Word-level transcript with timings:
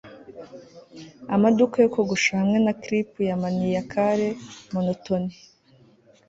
amaduka 1.35 1.75
yo 1.83 1.89
kogosha 1.95 2.31
hamwe 2.41 2.57
na 2.65 2.73
clipi 2.81 3.21
ya 3.29 3.35
maniacal, 3.43 4.19
monotony 4.73 5.33